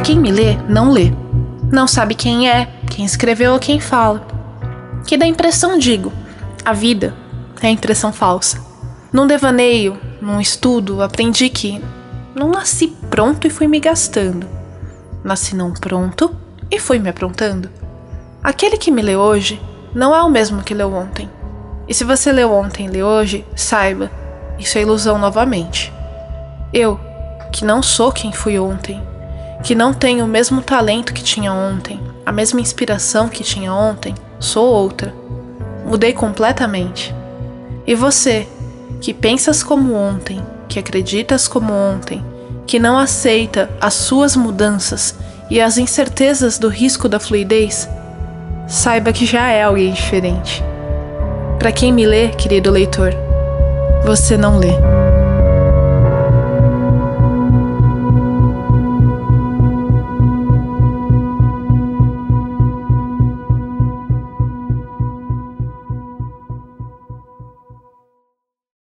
quem 0.00 0.18
me 0.18 0.30
lê, 0.30 0.56
não 0.68 0.90
lê. 0.90 1.12
Não 1.70 1.86
sabe 1.86 2.14
quem 2.14 2.48
é, 2.48 2.66
quem 2.90 3.04
escreveu 3.04 3.52
ou 3.52 3.58
quem 3.58 3.80
fala. 3.80 4.26
Que 5.06 5.16
dá 5.16 5.26
impressão, 5.26 5.78
digo. 5.78 6.12
A 6.64 6.72
vida 6.72 7.14
é 7.62 7.68
impressão 7.68 8.12
falsa. 8.12 8.60
Num 9.12 9.26
devaneio, 9.26 9.98
num 10.20 10.40
estudo, 10.40 11.02
aprendi 11.02 11.48
que 11.48 11.82
não 12.34 12.50
nasci 12.50 12.88
pronto 13.10 13.46
e 13.46 13.50
fui 13.50 13.66
me 13.66 13.80
gastando. 13.80 14.46
Nasci 15.22 15.54
não 15.54 15.72
pronto 15.72 16.34
e 16.70 16.78
fui 16.78 16.98
me 16.98 17.08
aprontando. 17.08 17.70
Aquele 18.42 18.76
que 18.76 18.90
me 18.90 19.02
lê 19.02 19.16
hoje 19.16 19.60
não 19.94 20.14
é 20.14 20.22
o 20.22 20.30
mesmo 20.30 20.62
que 20.62 20.74
leu 20.74 20.92
ontem. 20.92 21.28
E 21.86 21.94
se 21.94 22.04
você 22.04 22.32
leu 22.32 22.52
ontem 22.52 22.86
e 22.86 22.90
lê 22.90 23.02
hoje, 23.02 23.44
saiba, 23.54 24.10
isso 24.58 24.78
é 24.78 24.82
ilusão 24.82 25.18
novamente. 25.18 25.92
Eu, 26.72 26.98
que 27.52 27.64
não 27.64 27.82
sou 27.82 28.10
quem 28.10 28.32
fui 28.32 28.58
ontem, 28.58 29.02
que 29.62 29.74
não 29.74 29.94
tenho 29.94 30.24
o 30.24 30.28
mesmo 30.28 30.60
talento 30.60 31.14
que 31.14 31.22
tinha 31.22 31.52
ontem, 31.52 32.00
a 32.26 32.32
mesma 32.32 32.60
inspiração 32.60 33.28
que 33.28 33.44
tinha 33.44 33.72
ontem, 33.72 34.14
sou 34.40 34.66
outra. 34.66 35.14
Mudei 35.86 36.12
completamente. 36.12 37.14
E 37.86 37.94
você, 37.94 38.48
que 39.00 39.14
pensas 39.14 39.62
como 39.62 39.94
ontem, 39.94 40.40
que 40.68 40.78
acreditas 40.78 41.46
como 41.46 41.72
ontem, 41.72 42.24
que 42.66 42.78
não 42.78 42.98
aceita 42.98 43.70
as 43.80 43.94
suas 43.94 44.36
mudanças 44.36 45.14
e 45.50 45.60
as 45.60 45.78
incertezas 45.78 46.58
do 46.58 46.68
risco 46.68 47.08
da 47.08 47.20
fluidez, 47.20 47.88
saiba 48.66 49.12
que 49.12 49.26
já 49.26 49.48
é 49.48 49.62
alguém 49.62 49.92
diferente. 49.92 50.62
Para 51.58 51.72
quem 51.72 51.92
me 51.92 52.06
lê, 52.06 52.28
querido 52.28 52.70
leitor, 52.70 53.12
você 54.04 54.36
não 54.36 54.58
lê. 54.58 55.01